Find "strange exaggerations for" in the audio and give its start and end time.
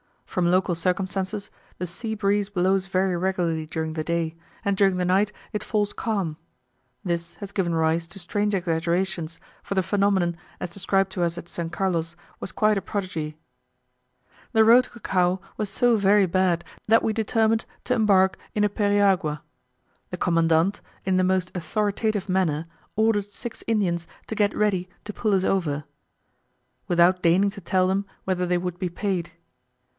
8.17-9.75